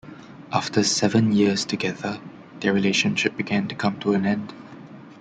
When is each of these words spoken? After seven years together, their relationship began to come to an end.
After 0.51 0.81
seven 0.83 1.31
years 1.31 1.63
together, 1.63 2.19
their 2.59 2.73
relationship 2.73 3.37
began 3.37 3.67
to 3.67 3.75
come 3.75 3.99
to 3.99 4.13
an 4.13 4.25
end. 4.25 4.51